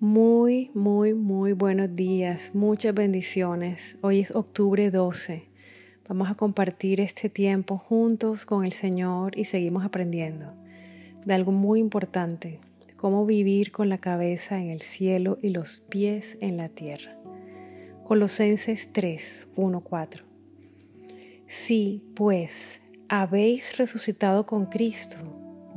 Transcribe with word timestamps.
Muy, 0.00 0.70
muy, 0.74 1.12
muy 1.12 1.54
buenos 1.54 1.92
días, 1.92 2.54
muchas 2.54 2.94
bendiciones. 2.94 3.96
Hoy 4.00 4.20
es 4.20 4.30
octubre 4.30 4.92
12. 4.92 5.48
Vamos 6.08 6.30
a 6.30 6.36
compartir 6.36 7.00
este 7.00 7.28
tiempo 7.28 7.78
juntos 7.78 8.44
con 8.44 8.64
el 8.64 8.70
Señor 8.70 9.36
y 9.36 9.42
seguimos 9.42 9.84
aprendiendo 9.84 10.54
de 11.26 11.34
algo 11.34 11.50
muy 11.50 11.80
importante, 11.80 12.60
cómo 12.96 13.26
vivir 13.26 13.72
con 13.72 13.88
la 13.88 13.98
cabeza 13.98 14.60
en 14.60 14.70
el 14.70 14.82
cielo 14.82 15.36
y 15.42 15.50
los 15.50 15.80
pies 15.80 16.38
en 16.40 16.58
la 16.58 16.68
tierra. 16.68 17.18
Colosenses 18.04 18.92
3, 18.92 19.48
1, 19.56 19.80
4. 19.80 20.24
Si, 21.48 22.04
pues, 22.14 22.80
habéis 23.08 23.76
resucitado 23.76 24.46
con 24.46 24.66
Cristo, 24.66 25.37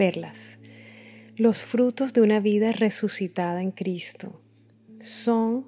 perlas. 0.00 0.56
Los 1.36 1.62
frutos 1.62 2.14
de 2.14 2.22
una 2.22 2.40
vida 2.40 2.72
resucitada 2.72 3.60
en 3.60 3.70
Cristo 3.70 4.40
son 4.98 5.66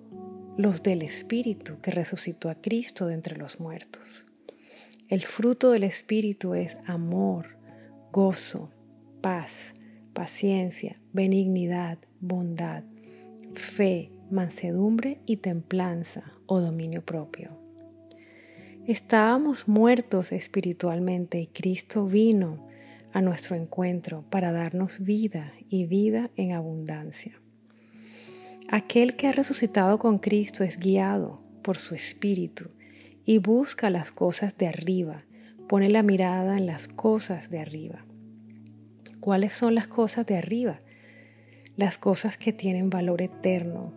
los 0.56 0.82
del 0.82 1.02
Espíritu 1.02 1.82
que 1.82 1.90
resucitó 1.90 2.48
a 2.48 2.54
Cristo 2.54 3.08
de 3.08 3.12
entre 3.12 3.36
los 3.36 3.60
muertos. 3.60 4.24
El 5.10 5.20
fruto 5.20 5.72
del 5.72 5.84
Espíritu 5.84 6.54
es 6.54 6.78
amor, 6.86 7.58
gozo, 8.10 8.72
paz, 9.20 9.74
paciencia, 10.14 10.98
benignidad, 11.12 11.98
bondad, 12.20 12.84
fe, 13.52 14.12
mansedumbre 14.30 15.20
y 15.26 15.36
templanza 15.36 16.32
o 16.46 16.58
dominio 16.62 17.04
propio. 17.04 17.50
Estábamos 18.86 19.68
muertos 19.68 20.32
espiritualmente 20.32 21.38
y 21.38 21.48
Cristo 21.48 22.06
vino 22.06 22.71
a 23.12 23.20
nuestro 23.20 23.56
encuentro 23.56 24.24
para 24.30 24.52
darnos 24.52 25.00
vida 25.00 25.52
y 25.68 25.86
vida 25.86 26.30
en 26.36 26.52
abundancia. 26.52 27.40
Aquel 28.68 29.16
que 29.16 29.28
ha 29.28 29.32
resucitado 29.32 29.98
con 29.98 30.18
Cristo 30.18 30.64
es 30.64 30.78
guiado 30.78 31.42
por 31.62 31.78
su 31.78 31.94
Espíritu 31.94 32.70
y 33.24 33.38
busca 33.38 33.90
las 33.90 34.12
cosas 34.12 34.56
de 34.56 34.66
arriba, 34.66 35.24
pone 35.68 35.88
la 35.88 36.02
mirada 36.02 36.56
en 36.56 36.66
las 36.66 36.88
cosas 36.88 37.50
de 37.50 37.60
arriba. 37.60 38.04
¿Cuáles 39.20 39.52
son 39.52 39.74
las 39.74 39.86
cosas 39.88 40.26
de 40.26 40.38
arriba? 40.38 40.78
Las 41.76 41.98
cosas 41.98 42.36
que 42.36 42.52
tienen 42.52 42.90
valor 42.90 43.22
eterno, 43.22 43.92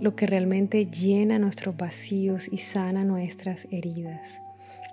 lo 0.00 0.14
que 0.14 0.26
realmente 0.26 0.86
llena 0.86 1.38
nuestros 1.38 1.76
vacíos 1.76 2.48
y 2.52 2.58
sana 2.58 3.04
nuestras 3.04 3.66
heridas 3.70 4.40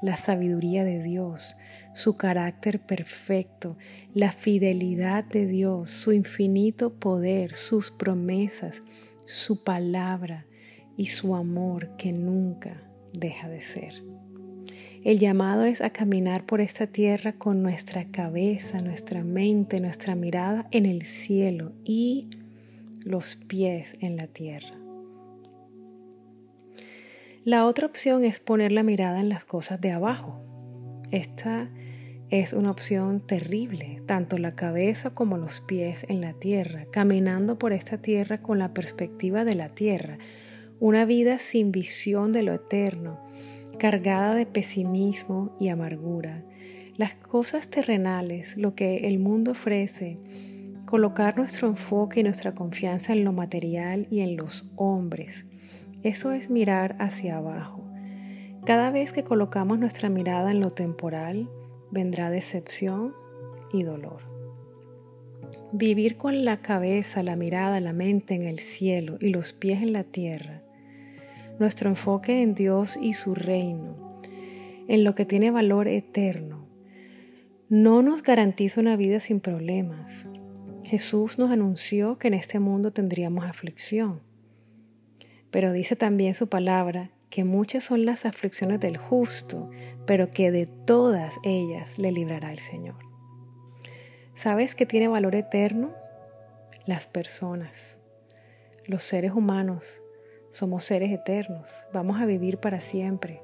la 0.02 0.18
sabiduría 0.18 0.84
de 0.84 1.02
Dios, 1.02 1.56
su 1.94 2.18
carácter 2.18 2.80
perfecto, 2.80 3.78
la 4.14 4.32
fidelidad 4.32 5.24
de 5.24 5.48
Dios, 5.48 5.90
su 5.90 6.12
infinito 6.12 6.94
poder, 6.94 7.56
sus 7.56 7.92
promesas, 7.92 8.84
su 9.26 9.64
palabra 9.64 10.46
y 10.98 11.08
su 11.08 11.36
amor 11.36 11.96
que 11.98 12.12
nunca 12.12 12.82
deja 13.14 13.50
de 13.50 13.62
ser. 13.62 14.04
El 15.04 15.20
llamado 15.20 15.66
es 15.66 15.82
a 15.82 15.92
caminar 15.92 16.46
por 16.46 16.62
esta 16.62 16.88
tierra 16.88 17.34
con 17.34 17.62
nuestra 17.62 18.06
cabeza, 18.06 18.80
nuestra 18.80 19.24
mente, 19.24 19.80
nuestra 19.80 20.16
mirada 20.16 20.68
en 20.72 20.88
el 20.88 21.04
cielo 21.04 21.74
y 21.84 22.28
los 23.04 23.36
pies 23.36 23.98
en 24.02 24.18
la 24.18 24.26
tierra. 24.26 24.85
La 27.46 27.68
otra 27.68 27.86
opción 27.86 28.24
es 28.24 28.40
poner 28.40 28.72
la 28.72 28.82
mirada 28.82 29.20
en 29.20 29.30
las 29.30 29.46
cosas 29.46 29.80
de 29.80 29.92
abajo. 29.92 30.42
Esta 31.12 31.70
es 32.32 32.54
una 32.54 32.72
opción 32.72 33.22
terrible, 33.22 34.02
tanto 34.08 34.40
la 34.40 34.56
cabeza 34.56 35.12
como 35.12 35.38
los 35.38 35.62
pies 35.62 36.08
en 36.10 36.22
la 36.22 36.34
tierra, 36.34 36.88
caminando 36.92 37.60
por 37.60 37.72
esta 37.72 38.00
tierra 38.00 38.42
con 38.42 38.58
la 38.58 38.74
perspectiva 38.74 39.46
de 39.46 39.54
la 39.54 39.70
tierra, 39.70 40.18
una 40.80 41.06
vida 41.06 41.38
sin 41.38 41.72
visión 41.72 42.32
de 42.32 42.42
lo 42.42 42.52
eterno, 42.52 43.24
cargada 43.78 44.34
de 44.34 44.48
pesimismo 44.48 45.56
y 45.60 45.68
amargura. 45.68 46.44
Las 46.98 47.14
cosas 47.14 47.68
terrenales, 47.70 48.58
lo 48.58 48.74
que 48.74 49.08
el 49.08 49.20
mundo 49.20 49.52
ofrece, 49.52 50.16
colocar 50.88 51.38
nuestro 51.38 51.68
enfoque 51.68 52.22
y 52.22 52.24
nuestra 52.24 52.56
confianza 52.56 53.14
en 53.14 53.24
lo 53.24 53.34
material 53.34 54.08
y 54.10 54.22
en 54.22 54.36
los 54.36 54.66
hombres 54.78 55.46
eso 56.06 56.34
es 56.34 56.52
mirar 56.52 56.96
hacia 57.00 57.38
abajo. 57.38 57.84
Cada 58.64 58.92
vez 58.92 59.12
que 59.12 59.24
colocamos 59.24 59.80
nuestra 59.80 60.08
mirada 60.08 60.52
en 60.52 60.60
lo 60.60 60.70
temporal, 60.70 61.50
vendrá 61.90 62.30
decepción 62.30 63.16
y 63.74 63.82
dolor. 63.82 64.22
Vivir 65.72 66.18
con 66.18 66.46
la 66.46 66.62
cabeza, 66.62 67.24
la 67.24 67.36
mirada, 67.36 67.80
la 67.80 67.92
mente 67.92 68.36
en 68.36 68.44
el 68.44 68.60
cielo 68.60 69.18
y 69.20 69.30
los 69.30 69.52
pies 69.52 69.82
en 69.82 69.94
la 69.94 70.04
tierra. 70.04 70.62
Nuestro 71.58 71.90
enfoque 71.90 72.44
en 72.44 72.54
Dios 72.54 73.00
y 73.02 73.16
su 73.16 73.34
reino, 73.34 74.22
en 74.88 75.04
lo 75.04 75.16
que 75.16 75.26
tiene 75.26 75.50
valor 75.50 75.88
eterno, 75.88 76.68
no 77.68 78.04
nos 78.04 78.22
garantiza 78.22 78.80
una 78.80 78.96
vida 78.96 79.20
sin 79.20 79.40
problemas. 79.40 80.28
Jesús 80.84 81.40
nos 81.40 81.50
anunció 81.50 82.20
que 82.20 82.28
en 82.28 82.36
este 82.36 82.60
mundo 82.60 82.92
tendríamos 82.92 83.46
aflicción. 83.46 84.25
Pero 85.56 85.72
dice 85.72 85.96
también 85.96 86.36
su 86.36 86.50
palabra 86.50 87.12
que 87.30 87.46
muchas 87.46 87.82
son 87.82 88.06
las 88.06 88.26
aflicciones 88.26 88.82
del 88.82 88.98
justo, 88.98 89.70
pero 90.06 90.30
que 90.32 90.52
de 90.52 90.68
todas 90.68 91.36
ellas 91.46 91.98
le 91.98 92.12
librará 92.12 92.52
el 92.52 92.60
Señor. 92.60 92.98
¿Sabes 94.36 94.76
qué 94.76 94.86
tiene 94.86 95.08
valor 95.08 95.34
eterno? 95.34 95.94
Las 96.86 97.08
personas, 97.08 98.00
los 98.86 99.02
seres 99.04 99.32
humanos. 99.32 100.04
Somos 100.50 100.84
seres 100.84 101.10
eternos, 101.10 101.88
vamos 101.94 102.20
a 102.20 102.26
vivir 102.26 102.58
para 102.58 102.82
siempre. 102.82 103.42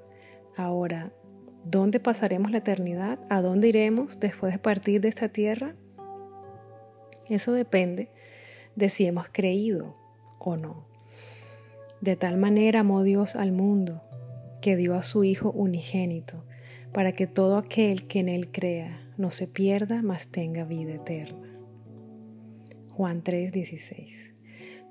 Ahora, 0.57 1.13
¿dónde 1.63 2.01
pasaremos 2.01 2.51
la 2.51 2.57
eternidad? 2.57 3.19
¿A 3.29 3.41
dónde 3.41 3.69
iremos 3.69 4.19
después 4.19 4.51
de 4.51 4.59
partir 4.59 4.99
de 4.99 5.07
esta 5.07 5.29
tierra? 5.29 5.75
Eso 7.29 7.53
depende 7.53 8.11
de 8.75 8.89
si 8.89 9.05
hemos 9.05 9.29
creído 9.29 9.93
o 10.39 10.57
no. 10.57 10.90
De 12.01 12.15
tal 12.15 12.37
manera 12.37 12.79
amó 12.79 13.03
Dios 13.03 13.35
al 13.35 13.51
mundo, 13.51 14.01
que 14.59 14.75
dio 14.75 14.95
a 14.95 15.03
su 15.03 15.23
Hijo 15.23 15.51
unigénito, 15.51 16.43
para 16.91 17.11
que 17.11 17.27
todo 17.27 17.57
aquel 17.57 18.07
que 18.07 18.19
en 18.19 18.29
Él 18.29 18.51
crea 18.51 19.07
no 19.17 19.29
se 19.29 19.47
pierda, 19.47 20.01
mas 20.01 20.29
tenga 20.29 20.65
vida 20.65 20.95
eterna. 20.95 21.47
Juan 22.89 23.23
3:16 23.23 24.33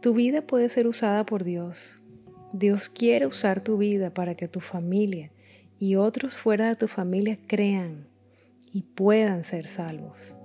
Tu 0.01 0.15
vida 0.15 0.43
puede 0.43 0.69
ser 0.69 0.87
usada 0.87 1.27
por 1.27 1.43
Dios. 1.43 2.01
Dios 2.53 2.89
quiere 2.89 3.27
usar 3.27 3.61
tu 3.61 3.77
vida 3.77 4.15
para 4.15 4.35
que 4.35 4.49
tu 4.49 4.61
familia 4.61 5.33
y 5.79 5.97
otros 5.97 6.39
fuera 6.39 6.69
de 6.69 6.77
tu 6.77 6.89
familia 6.89 7.39
crean 7.47 8.07
y 8.73 8.83
puedan 8.83 9.45
ser 9.45 9.67
salvos. 9.67 10.37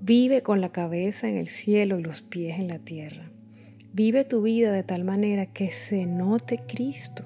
Vive 0.00 0.42
con 0.42 0.60
la 0.60 0.72
cabeza 0.72 1.28
en 1.28 1.36
el 1.36 1.48
cielo 1.48 1.98
y 1.98 2.02
los 2.02 2.20
pies 2.20 2.58
en 2.58 2.68
la 2.68 2.78
tierra. 2.78 3.30
Vive 3.94 4.24
tu 4.24 4.42
vida 4.42 4.72
de 4.72 4.82
tal 4.82 5.04
manera 5.04 5.46
que 5.46 5.70
se 5.70 6.04
note 6.04 6.58
Cristo, 6.66 7.22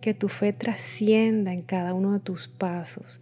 que 0.00 0.12
tu 0.12 0.28
fe 0.28 0.52
trascienda 0.52 1.52
en 1.52 1.62
cada 1.62 1.94
uno 1.94 2.14
de 2.14 2.18
tus 2.18 2.48
pasos, 2.48 3.20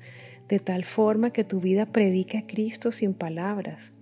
de 0.49 0.59
tal 0.59 0.87
forma 0.87 1.35
que 1.35 1.45
tu 1.45 1.61
vida 1.61 1.85
predique 1.85 2.39
a 2.39 2.47
Cristo 2.47 2.91
sin 2.91 3.13
palabras, 3.13 3.93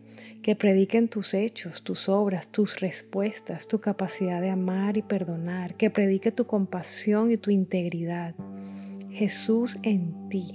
que 0.45 0.55
prediquen 0.55 1.09
tus 1.09 1.35
hechos, 1.35 1.83
tus 1.83 2.09
obras, 2.09 2.47
tus 2.47 2.79
respuestas, 2.79 3.67
tu 3.67 3.81
capacidad 3.81 4.41
de 4.41 4.51
amar 4.51 4.97
y 4.97 5.03
perdonar, 5.03 5.75
que 5.75 5.91
predique 5.91 6.31
tu 6.31 6.47
compasión 6.47 7.33
y 7.33 7.39
tu 7.39 7.51
integridad. 7.51 8.37
Jesús 9.11 9.79
en 9.83 10.29
ti, 10.29 10.53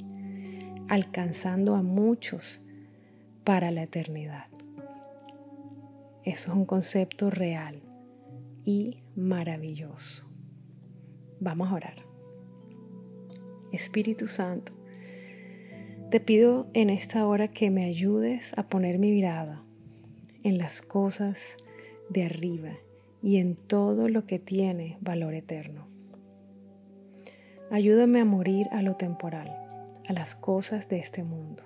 alcanzando 0.87 1.75
a 1.75 1.83
muchos 1.83 2.61
para 3.43 3.71
la 3.71 3.83
eternidad. 3.83 4.45
Eso 6.23 6.51
es 6.51 6.57
un 6.57 6.63
concepto 6.63 7.29
real 7.29 7.84
y 8.65 9.03
maravilloso. 9.15 10.27
Vamos 11.39 11.71
a 11.71 11.75
orar. 11.75 11.95
Espíritu 13.71 14.27
Santo, 14.27 14.73
te 16.09 16.19
pido 16.19 16.67
en 16.73 16.89
esta 16.89 17.25
hora 17.27 17.47
que 17.47 17.69
me 17.69 17.85
ayudes 17.85 18.57
a 18.57 18.67
poner 18.67 18.99
mi 18.99 19.11
mirada 19.11 19.63
en 20.43 20.57
las 20.57 20.81
cosas 20.81 21.57
de 22.09 22.25
arriba 22.25 22.73
y 23.21 23.37
en 23.37 23.55
todo 23.55 24.09
lo 24.09 24.25
que 24.25 24.39
tiene 24.39 24.97
valor 25.01 25.33
eterno. 25.33 25.87
Ayúdame 27.71 28.21
a 28.21 28.25
morir 28.25 28.67
a 28.71 28.81
lo 28.81 28.95
temporal, 28.95 29.49
a 30.07 30.13
las 30.13 30.35
cosas 30.35 30.87
de 30.87 30.99
este 30.99 31.23
mundo. 31.23 31.63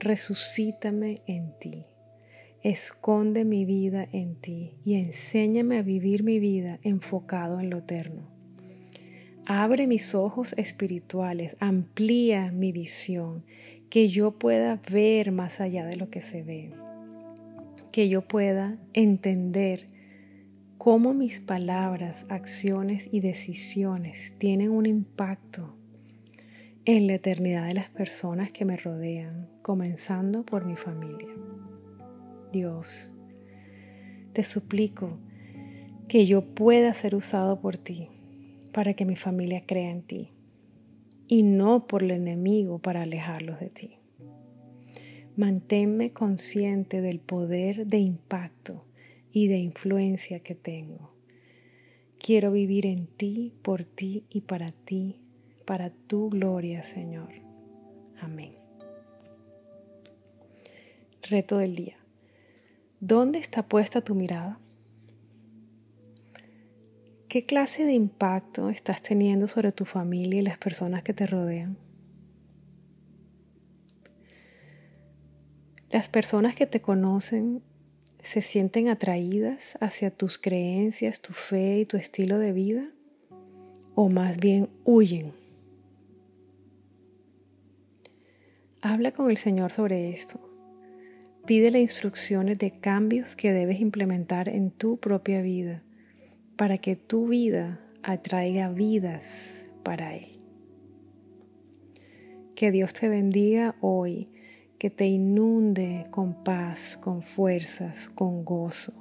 Resucítame 0.00 1.22
en 1.26 1.56
ti. 1.58 1.84
Esconde 2.62 3.46
mi 3.46 3.64
vida 3.64 4.06
en 4.12 4.34
ti 4.34 4.74
y 4.84 4.96
enséñame 4.96 5.78
a 5.78 5.82
vivir 5.82 6.24
mi 6.24 6.38
vida 6.38 6.78
enfocado 6.82 7.58
en 7.58 7.70
lo 7.70 7.78
eterno. 7.78 8.28
Abre 9.46 9.86
mis 9.86 10.14
ojos 10.14 10.54
espirituales, 10.58 11.56
amplía 11.58 12.52
mi 12.52 12.70
visión, 12.70 13.44
que 13.88 14.08
yo 14.08 14.32
pueda 14.32 14.78
ver 14.92 15.32
más 15.32 15.60
allá 15.60 15.86
de 15.86 15.96
lo 15.96 16.10
que 16.10 16.20
se 16.20 16.42
ve, 16.42 16.70
que 17.92 18.10
yo 18.10 18.20
pueda 18.28 18.76
entender 18.92 19.86
cómo 20.76 21.14
mis 21.14 21.40
palabras, 21.40 22.26
acciones 22.28 23.08
y 23.10 23.20
decisiones 23.20 24.34
tienen 24.36 24.70
un 24.70 24.84
impacto 24.84 25.74
en 26.84 27.06
la 27.06 27.14
eternidad 27.14 27.68
de 27.68 27.74
las 27.74 27.88
personas 27.88 28.52
que 28.52 28.66
me 28.66 28.76
rodean, 28.76 29.48
comenzando 29.62 30.44
por 30.44 30.66
mi 30.66 30.76
familia. 30.76 31.28
Dios, 32.52 33.08
te 34.32 34.42
suplico 34.42 35.18
que 36.08 36.26
yo 36.26 36.42
pueda 36.54 36.92
ser 36.94 37.14
usado 37.14 37.60
por 37.60 37.76
ti 37.76 38.08
para 38.72 38.94
que 38.94 39.04
mi 39.04 39.16
familia 39.16 39.64
crea 39.66 39.90
en 39.90 40.02
ti 40.02 40.30
y 41.28 41.44
no 41.44 41.86
por 41.86 42.02
el 42.02 42.10
enemigo 42.10 42.80
para 42.80 43.02
alejarlos 43.02 43.60
de 43.60 43.70
ti. 43.70 43.96
Manténme 45.36 46.12
consciente 46.12 47.00
del 47.00 47.20
poder 47.20 47.86
de 47.86 47.98
impacto 47.98 48.84
y 49.32 49.46
de 49.46 49.58
influencia 49.58 50.40
que 50.40 50.56
tengo. 50.56 51.14
Quiero 52.18 52.50
vivir 52.50 52.84
en 52.84 53.06
ti, 53.06 53.54
por 53.62 53.84
ti 53.84 54.24
y 54.28 54.42
para 54.42 54.66
ti, 54.68 55.20
para 55.64 55.90
tu 55.90 56.30
gloria, 56.30 56.82
Señor. 56.82 57.30
Amén. 58.20 58.52
Reto 61.22 61.58
del 61.58 61.76
día. 61.76 61.99
¿Dónde 63.00 63.38
está 63.38 63.62
puesta 63.62 64.02
tu 64.02 64.14
mirada? 64.14 64.60
¿Qué 67.28 67.46
clase 67.46 67.86
de 67.86 67.94
impacto 67.94 68.68
estás 68.68 69.00
teniendo 69.00 69.48
sobre 69.48 69.72
tu 69.72 69.86
familia 69.86 70.40
y 70.40 70.42
las 70.42 70.58
personas 70.58 71.02
que 71.02 71.14
te 71.14 71.26
rodean? 71.26 71.78
Las 75.88 76.10
personas 76.10 76.54
que 76.54 76.66
te 76.66 76.82
conocen 76.82 77.62
se 78.22 78.42
sienten 78.42 78.88
atraídas 78.88 79.78
hacia 79.80 80.10
tus 80.10 80.36
creencias, 80.36 81.22
tu 81.22 81.32
fe 81.32 81.78
y 81.78 81.86
tu 81.86 81.96
estilo 81.96 82.38
de 82.38 82.52
vida? 82.52 82.90
¿O 83.94 84.10
más 84.10 84.36
bien 84.36 84.68
huyen? 84.84 85.32
Habla 88.82 89.12
con 89.12 89.30
el 89.30 89.38
Señor 89.38 89.72
sobre 89.72 90.10
esto. 90.10 90.49
Pídele 91.46 91.80
instrucciones 91.80 92.58
de 92.58 92.70
cambios 92.70 93.36
que 93.36 93.52
debes 93.52 93.80
implementar 93.80 94.48
en 94.48 94.70
tu 94.70 94.98
propia 94.98 95.42
vida 95.42 95.82
para 96.56 96.78
que 96.78 96.96
tu 96.96 97.26
vida 97.28 97.80
atraiga 98.02 98.68
vidas 98.70 99.66
para 99.82 100.14
Él. 100.14 100.38
Que 102.54 102.70
Dios 102.70 102.92
te 102.92 103.08
bendiga 103.08 103.74
hoy 103.80 104.28
que 104.80 104.88
te 104.88 105.06
inunde 105.06 106.06
con 106.10 106.42
paz, 106.42 106.96
con 106.96 107.22
fuerzas, 107.22 108.08
con 108.08 108.46
gozo 108.46 108.94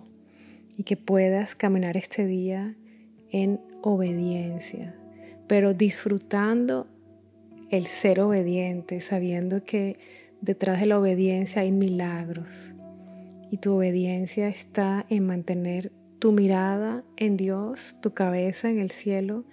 y 0.75 0.83
que 0.83 0.97
puedas 0.97 1.55
caminar 1.55 1.95
este 1.95 2.25
día 2.25 2.75
en 3.31 3.61
obediencia, 3.81 4.93
pero 5.47 5.73
disfrutando 5.73 6.87
el 7.71 7.85
ser 7.85 8.19
obediente, 8.19 8.99
sabiendo 8.99 9.63
que 9.63 9.97
detrás 10.41 10.79
de 10.79 10.87
la 10.87 10.99
obediencia 10.99 11.61
hay 11.61 11.71
milagros 11.71 12.75
y 13.51 13.57
tu 13.57 13.75
obediencia 13.75 14.47
está 14.47 15.05
en 15.09 15.25
mantener 15.25 15.91
tu 16.19 16.31
mirada 16.31 17.03
en 17.17 17.37
Dios, 17.37 17.95
tu 18.01 18.13
cabeza 18.13 18.69
en 18.69 18.79
el 18.79 18.91
cielo 18.91 19.45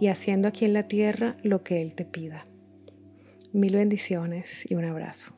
y 0.00 0.08
haciendo 0.08 0.48
aquí 0.48 0.64
en 0.64 0.72
la 0.72 0.86
tierra 0.86 1.36
lo 1.42 1.62
que 1.62 1.82
Él 1.82 1.94
te 1.94 2.04
pida. 2.04 2.44
Mil 3.52 3.74
bendiciones 3.74 4.70
y 4.70 4.74
un 4.74 4.84
abrazo. 4.84 5.37